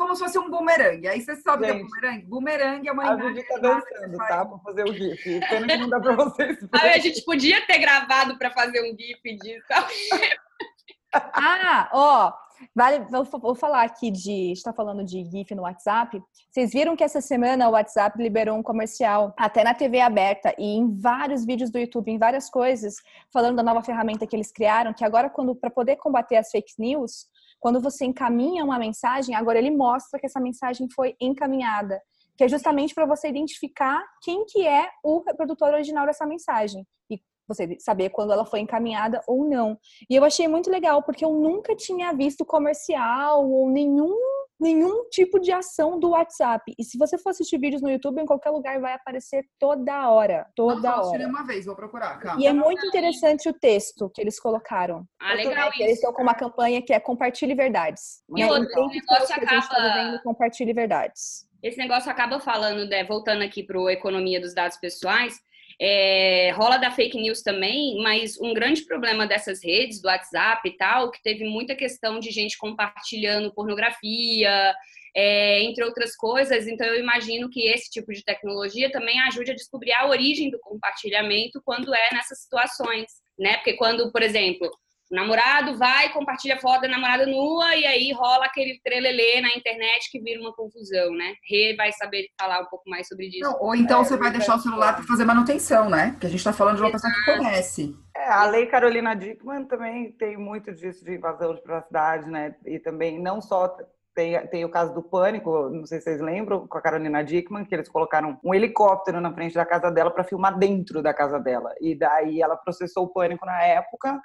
[0.00, 1.08] Como se fosse um bumerangue.
[1.08, 2.24] Aí você sabe o que é bumerangue?
[2.24, 3.26] Bumerangue é uma a imagem.
[3.26, 4.46] A Vivi tá dançando, tá?
[4.46, 5.40] Pra fazer o GIF.
[5.40, 6.56] Pena que não dá pra vocês.
[6.72, 9.66] Aí a gente podia ter gravado pra fazer um GIF disso.
[11.12, 12.32] ah, ó.
[12.74, 14.52] Vale, vou, vou, falar aqui de.
[14.52, 16.18] está falando de GIF no WhatsApp.
[16.50, 20.78] Vocês viram que essa semana o WhatsApp liberou um comercial até na TV aberta e
[20.78, 22.94] em vários vídeos do YouTube, em várias coisas,
[23.30, 26.72] falando da nova ferramenta que eles criaram, que agora, quando para poder combater as fake
[26.78, 27.26] news,
[27.60, 32.00] quando você encaminha uma mensagem, agora ele mostra que essa mensagem foi encaminhada,
[32.36, 36.86] que é justamente para você identificar quem que é o reprodutor original dessa mensagem.
[37.10, 37.20] E
[37.54, 39.78] você saber quando ela foi encaminhada ou não.
[40.08, 44.16] E eu achei muito legal porque eu nunca tinha visto comercial ou nenhum
[44.60, 46.74] nenhum tipo de ação do WhatsApp.
[46.78, 50.46] E se você for assistir vídeos no YouTube, em qualquer lugar vai aparecer toda hora.
[50.54, 51.26] Toda Não, hora.
[51.26, 52.18] uma vez, vou procurar.
[52.20, 52.40] Calma.
[52.40, 55.06] E é muito interessante o texto que eles colocaram.
[55.18, 55.70] Ah, legal.
[55.78, 58.22] Eles estão com uma campanha que é compartilhe verdades.
[58.36, 58.46] E né?
[58.50, 59.60] outro, o negócio acaba.
[59.70, 61.48] Tá compartilhe verdades.
[61.62, 65.38] Esse negócio acaba falando, né, voltando aqui para a economia dos dados pessoais,
[65.80, 70.76] é, rola da fake news também, mas um grande problema dessas redes, do WhatsApp e
[70.76, 74.74] tal, que teve muita questão de gente compartilhando pornografia,
[75.16, 76.66] é, entre outras coisas.
[76.66, 80.60] Então, eu imagino que esse tipo de tecnologia também ajude a descobrir a origem do
[80.60, 83.06] compartilhamento quando é nessas situações,
[83.38, 83.54] né?
[83.54, 84.70] Porque quando, por exemplo,
[85.10, 90.08] o namorado vai, compartilha foto da namorada nua e aí rola aquele trelelê na internet
[90.10, 91.34] que vira uma confusão, né?
[91.48, 93.40] Rê vai saber falar um pouco mais sobre isso.
[93.40, 96.12] Não, ou então é, você vai deixar o celular para fazer manutenção, né?
[96.12, 97.96] Porque a gente está falando de uma pessoa que conhece.
[98.16, 102.54] É, a lei Carolina Dickman também tem muito disso de invasão de privacidade, né?
[102.64, 103.76] E também não só
[104.14, 107.64] tem, tem o caso do pânico, não sei se vocês lembram, com a Carolina Dickman,
[107.64, 111.40] que eles colocaram um helicóptero na frente da casa dela para filmar dentro da casa
[111.40, 111.74] dela.
[111.80, 114.20] E daí ela processou o pânico na época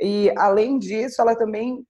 [0.00, 1.84] e, além disso, ela também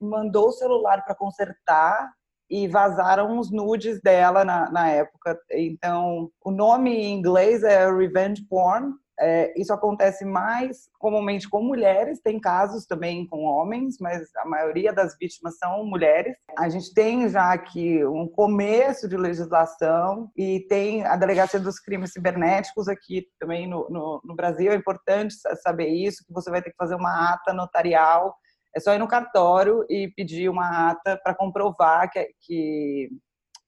[0.00, 2.12] mandou o celular para consertar
[2.50, 5.38] e vazaram os nudes dela na, na época.
[5.50, 12.20] Então, o nome em inglês é revenge porn, é, isso acontece mais comumente com mulheres,
[12.20, 16.36] tem casos também com homens, mas a maioria das vítimas são mulheres.
[16.58, 22.12] A gente tem já aqui um começo de legislação e tem a Delegacia dos Crimes
[22.12, 24.72] Cibernéticos aqui também no, no, no Brasil.
[24.72, 28.34] É importante saber isso, que você vai ter que fazer uma ata notarial.
[28.74, 33.08] É só ir no cartório e pedir uma ata para comprovar que, que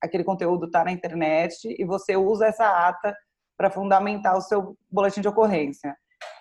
[0.03, 3.15] aquele conteúdo está na internet e você usa essa ata
[3.57, 5.97] para fundamentar o seu boletim de ocorrência.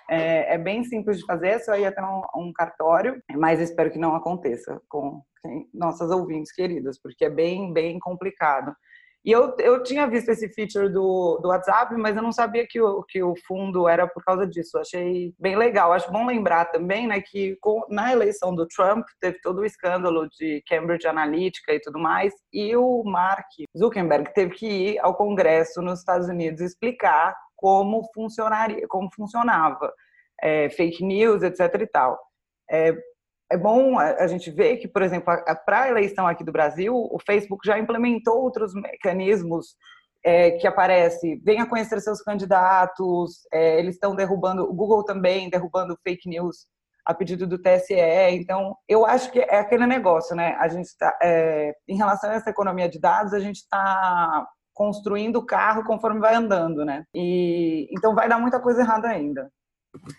[0.09, 3.91] É, é, bem simples de fazer, é só ir até um, um, cartório, mas espero
[3.91, 5.21] que não aconteça com
[5.73, 8.75] nossas ouvintes queridas, porque é bem, bem complicado.
[9.25, 12.79] E eu, eu tinha visto esse feature do, do WhatsApp, mas eu não sabia que
[12.79, 14.77] o, que o fundo era por causa disso.
[14.77, 15.91] Eu achei bem legal.
[15.91, 20.29] Acho bom lembrar também né, que com, na eleição do Trump teve todo o escândalo
[20.29, 25.81] de Cambridge Analytica e tudo mais, e o Mark Zuckerberg teve que ir ao Congresso
[25.81, 29.91] nos Estados Unidos explicar como funcionaria, como funcionava
[30.39, 31.81] é, fake news, etc.
[31.81, 32.19] e tal.
[32.69, 32.95] É,
[33.51, 35.33] é bom a gente ver que, por exemplo,
[35.65, 39.75] para a eleição aqui do Brasil, o Facebook já implementou outros mecanismos
[40.23, 45.97] é, que aparece, venha conhecer seus candidatos, é, eles estão derrubando, o Google também derrubando
[46.03, 46.65] fake news
[47.05, 47.93] a pedido do TSE.
[48.31, 50.55] Então, eu acho que é aquele negócio, né?
[50.59, 55.37] A gente está, é, em relação a essa economia de dados, a gente está construindo
[55.37, 57.05] o carro conforme vai andando, né?
[57.13, 59.51] E então vai dar muita coisa errada ainda.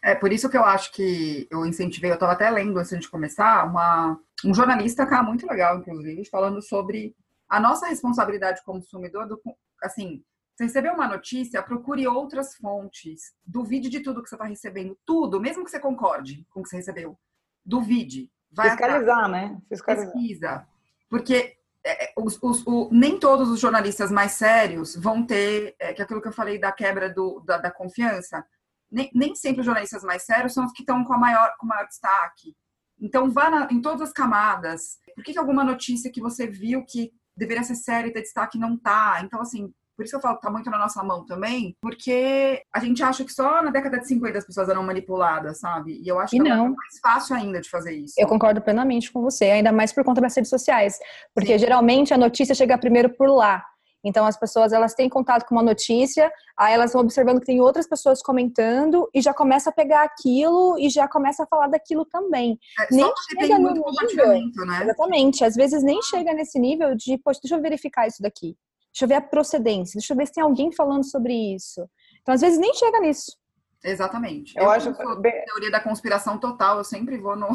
[0.02, 3.08] É por isso que eu acho que eu incentivei, eu estava até lendo antes de
[3.08, 7.14] começar, uma, um jornalista cá muito legal, inclusive, falando sobre
[7.48, 9.40] a nossa responsabilidade como consumidor, do,
[9.82, 10.22] assim,
[10.56, 15.40] você recebeu uma notícia, procure outras fontes, duvide de tudo que você está recebendo, tudo,
[15.40, 17.18] mesmo que você concorde com o que você recebeu,
[17.64, 18.30] duvide.
[18.50, 19.32] Vai Fiscalizar, atrás.
[19.32, 19.62] né?
[19.68, 20.12] Fiscalizar.
[20.12, 20.66] Pesquisa.
[21.10, 25.92] Porque é, é, os, os, o, nem todos os jornalistas mais sérios vão ter, é,
[25.92, 28.44] que é aquilo que eu falei da quebra do, da, da confiança,
[28.90, 31.66] nem, nem sempre os jornalistas mais sérios são os que estão com, a maior, com
[31.66, 32.54] maior destaque.
[33.00, 34.98] Então, vá na, em todas as camadas.
[35.14, 38.58] Por que, que alguma notícia que você viu que deveria ser séria e ter destaque
[38.58, 39.20] não tá?
[39.22, 42.62] Então, assim, por isso que eu falo que tá muito na nossa mão também, porque
[42.72, 46.00] a gente acha que só na década de 50 as pessoas eram manipuladas, sabe?
[46.02, 46.66] E eu acho que não.
[46.66, 48.14] é mais fácil ainda de fazer isso.
[48.18, 50.98] Eu concordo plenamente com você, ainda mais por conta das redes sociais.
[51.34, 51.58] Porque Sim.
[51.58, 53.64] geralmente a notícia chega primeiro por lá.
[54.06, 57.60] Então as pessoas elas têm contato com uma notícia, aí elas vão observando que tem
[57.60, 62.04] outras pessoas comentando e já começa a pegar aquilo e já começa a falar daquilo
[62.04, 62.56] também.
[62.78, 64.82] É, nem chega no nível, né?
[64.84, 65.44] Exatamente.
[65.44, 68.56] Às vezes nem chega nesse nível de, poxa, deixa eu verificar isso daqui.
[68.92, 71.84] Deixa eu ver a procedência, deixa eu ver se tem alguém falando sobre isso.
[72.22, 73.36] Então às vezes nem chega nisso.
[73.84, 74.56] Exatamente.
[74.56, 75.44] Eu, eu acho que bem...
[75.46, 77.48] teoria da conspiração total, eu sempre vou no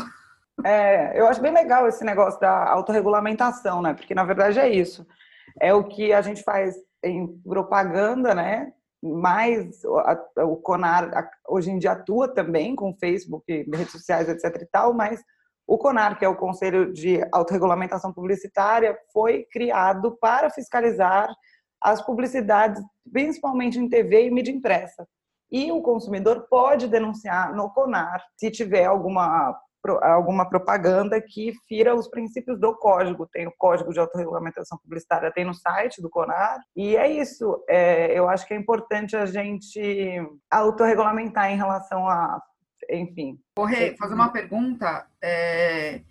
[0.66, 3.94] É, eu acho bem legal esse negócio da autorregulamentação, né?
[3.94, 5.08] Porque na verdade é isso
[5.60, 8.72] é o que a gente faz em propaganda, né?
[9.02, 9.82] Mas
[10.38, 14.62] o CONAR hoje em dia atua também com Facebook, redes sociais, etc.
[14.62, 15.20] e tal, mas
[15.68, 21.34] o CONAR, que é o Conselho de Autorregulamentação Publicitária, foi criado para fiscalizar
[21.82, 25.08] as publicidades, principalmente em TV e mídia impressa.
[25.52, 29.58] E o consumidor pode denunciar no CONAR se tiver alguma
[30.02, 33.28] alguma propaganda que fira os princípios do código.
[33.32, 36.60] Tem o código de autorregulamentação publicitária, tem no site do CONAR.
[36.76, 37.63] E é isso.
[37.67, 39.82] É, eu acho que é importante a gente
[40.50, 42.41] autorregulamentar em relação a,
[42.89, 43.39] enfim.
[43.56, 45.06] Corre, fazer uma pergunta.
[45.22, 46.02] É,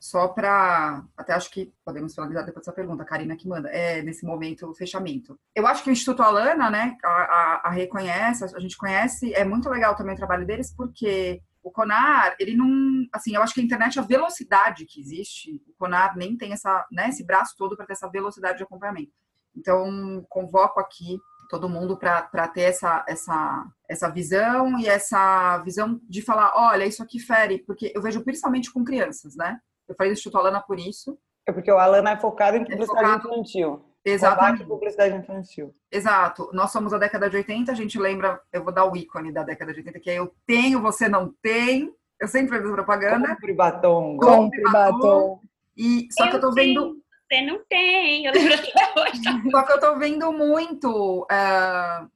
[0.00, 1.02] só para.
[1.16, 4.72] Até acho que podemos finalizar depois dessa pergunta, a Karina que manda, é nesse momento
[4.74, 5.38] fechamento.
[5.54, 9.44] Eu acho que o Instituto Alana, né, a, a, a reconhece, a gente conhece, é
[9.44, 13.60] muito legal também o trabalho deles, porque o Conar, ele não, assim, eu acho que
[13.60, 17.76] a internet, a velocidade que existe, o Conar nem tem essa, né, esse braço todo
[17.76, 19.12] para ter essa velocidade de acompanhamento.
[19.54, 26.22] Então, convoco aqui todo mundo para ter essa, essa, essa visão e essa visão de
[26.22, 29.58] falar, olha, isso aqui fere, porque eu vejo principalmente com crianças, né?
[29.88, 31.18] Eu falei do Instituto Alana por isso.
[31.46, 33.28] É porque o Alana é focado em publicidade é focado...
[33.28, 33.87] infantil.
[34.04, 34.64] Exatamente.
[34.64, 35.74] publicidade infantil.
[35.90, 36.50] Exato.
[36.52, 39.42] Nós somos a década de 80, a gente lembra, eu vou dar o ícone da
[39.42, 41.92] década de 80, que é eu tenho, você não tem.
[42.20, 43.28] Eu sempre fiz propaganda.
[43.28, 44.16] Compre batom.
[44.16, 45.40] Compre batom.
[45.76, 46.98] E, só eu que eu tô vendo...
[47.30, 49.22] Você não tem, eu lembro até hoje.
[49.52, 52.10] só que eu tô vendo muito uh,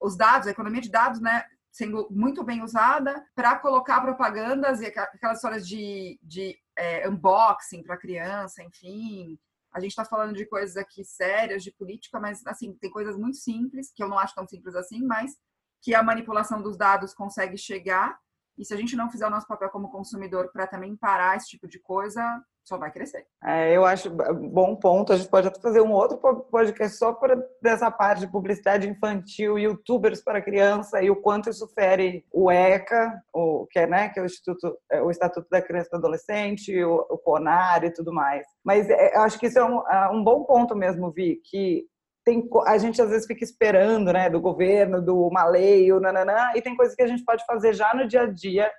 [0.00, 1.44] os dados, a economia de dados, né?
[1.72, 7.96] Sendo muito bem usada para colocar propagandas e aquelas histórias de, de é, unboxing para
[7.96, 9.38] criança, enfim,
[9.72, 13.36] a gente está falando de coisas aqui sérias, de política, mas assim, tem coisas muito
[13.36, 15.36] simples, que eu não acho tão simples assim, mas
[15.82, 18.18] que a manipulação dos dados consegue chegar.
[18.56, 21.48] E se a gente não fizer o nosso papel como consumidor para também parar esse
[21.48, 23.26] tipo de coisa, só vai crescer.
[23.42, 25.12] É, eu acho bom ponto.
[25.12, 29.58] A gente pode até fazer um outro podcast só para dessa parte de publicidade infantil,
[29.58, 34.18] youtubers para criança e o quanto isso fere o ECA, o que é, né, que
[34.20, 37.90] é o Instituto, é, o Estatuto da Criança e do Adolescente, o, o CONAR e
[37.90, 38.46] tudo mais.
[38.62, 41.86] Mas é, eu acho que isso é um, é um bom ponto mesmo, Vi, que
[42.24, 46.52] tem, a gente às vezes fica esperando, né, do governo, do uma lei, o nananã,
[46.54, 48.70] e tem coisas que a gente pode fazer já no dia a dia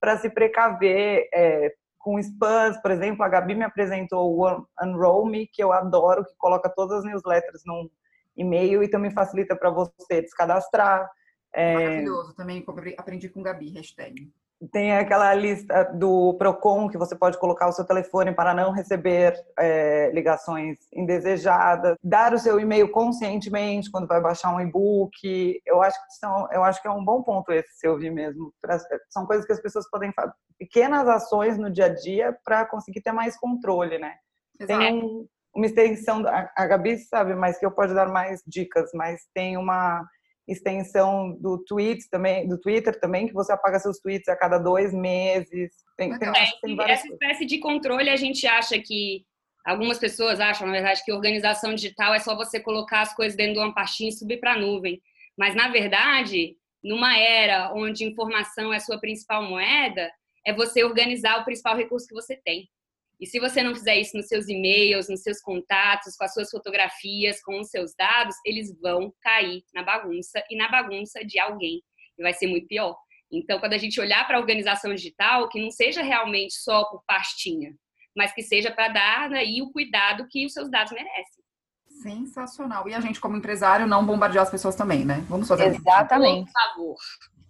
[0.00, 1.72] para se precaver, é,
[2.06, 6.36] com spams, por exemplo, a Gabi me apresentou o Unroll Me, que eu adoro, que
[6.36, 7.90] coloca todas as newsletters num
[8.36, 11.10] e-mail e também facilita para você descadastrar.
[11.52, 11.74] É...
[11.74, 12.64] Maravilhoso, também
[12.96, 14.32] aprendi com Gabi, hashtag.
[14.72, 19.34] Tem aquela lista do Procon que você pode colocar o seu telefone para não receber
[19.58, 25.60] é, ligações indesejadas, dar o seu e-mail conscientemente quando vai baixar um e-book.
[25.66, 28.50] Eu acho que são, eu acho que é um bom ponto esse se ouvir mesmo.
[29.10, 33.02] São coisas que as pessoas podem fazer, pequenas ações no dia a dia para conseguir
[33.02, 34.14] ter mais controle, né?
[34.58, 34.80] Exato.
[34.80, 39.20] Tem um, uma extensão, a Gabi sabe, mas que eu posso dar mais dicas, mas
[39.34, 40.02] tem uma
[40.46, 44.92] extensão do tweet também, do Twitter também, que você apaga seus tweets a cada dois
[44.94, 45.72] meses.
[45.96, 47.04] Tem, tem, é, tem essa coisas.
[47.04, 49.24] espécie de controle a gente acha que
[49.64, 53.54] algumas pessoas acham, na verdade, que organização digital é só você colocar as coisas dentro
[53.54, 55.00] de uma pastinha e subir para a nuvem.
[55.36, 60.10] Mas na verdade, numa era onde informação é a sua principal moeda,
[60.46, 62.68] é você organizar o principal recurso que você tem.
[63.20, 66.50] E se você não fizer isso nos seus e-mails, nos seus contatos, com as suas
[66.50, 71.82] fotografias, com os seus dados, eles vão cair na bagunça e na bagunça de alguém.
[72.18, 72.96] E vai ser muito pior.
[73.32, 77.02] Então, quando a gente olhar para a organização digital, que não seja realmente só por
[77.06, 77.74] pastinha,
[78.16, 81.44] mas que seja para dar aí o cuidado que os seus dados merecem.
[82.02, 82.88] Sensacional.
[82.88, 85.24] E a gente, como empresário, não bombardear as pessoas também, né?
[85.28, 86.50] Vamos fazer Exatamente.
[86.52, 86.96] Por favor.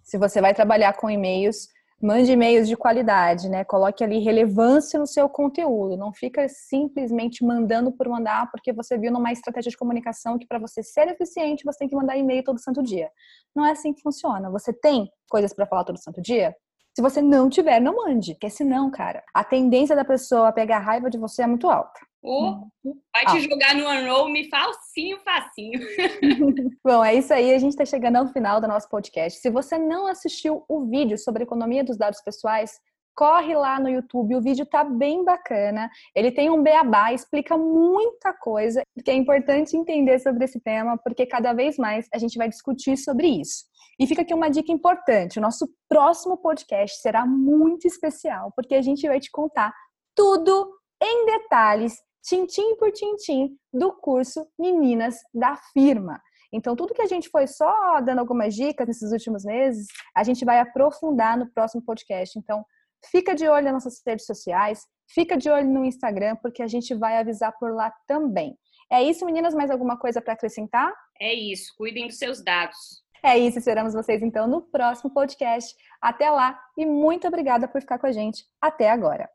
[0.03, 1.67] Se você vai trabalhar com e-mails,
[2.01, 3.63] mande e-mails de qualidade, né?
[3.63, 5.97] Coloque ali relevância no seu conteúdo.
[5.97, 10.59] Não fica simplesmente mandando por mandar, porque você viu numa estratégia de comunicação que para
[10.59, 13.09] você ser eficiente, você tem que mandar e-mail todo santo dia.
[13.55, 14.49] Não é assim que funciona.
[14.51, 16.55] Você tem coisas para falar todo santo dia?
[16.95, 21.09] Se você não tiver, não mande, porque senão, cara, a tendência da pessoa pegar raiva
[21.09, 21.99] de você é muito alta.
[22.29, 22.67] Oh,
[23.13, 23.39] vai te ah.
[23.39, 25.79] jogar no Unroll-me falsinho, facinho.
[26.83, 27.53] Bom, é isso aí.
[27.53, 29.39] A gente está chegando ao final do nosso podcast.
[29.39, 32.71] Se você não assistiu o vídeo sobre economia dos dados pessoais,
[33.15, 34.35] corre lá no YouTube.
[34.35, 35.89] O vídeo tá bem bacana.
[36.13, 41.25] Ele tem um beabá, explica muita coisa que é importante entender sobre esse tema, porque
[41.25, 43.63] cada vez mais a gente vai discutir sobre isso.
[43.97, 48.81] E fica aqui uma dica importante: o nosso próximo podcast será muito especial, porque a
[48.81, 49.73] gente vai te contar
[50.13, 51.95] tudo em detalhes
[52.27, 56.21] tintim por tintim do curso Meninas da Firma.
[56.51, 60.43] Então, tudo que a gente foi só dando algumas dicas nesses últimos meses, a gente
[60.43, 62.37] vai aprofundar no próximo podcast.
[62.37, 62.65] Então,
[63.09, 66.93] fica de olho nas nossas redes sociais, fica de olho no Instagram, porque a gente
[66.93, 68.57] vai avisar por lá também.
[68.91, 69.53] É isso, meninas?
[69.53, 70.93] Mais alguma coisa para acrescentar?
[71.19, 71.73] É isso.
[71.77, 73.03] Cuidem dos seus dados.
[73.23, 73.57] É isso.
[73.59, 75.73] Esperamos vocês, então, no próximo podcast.
[76.01, 79.29] Até lá e muito obrigada por ficar com a gente até agora.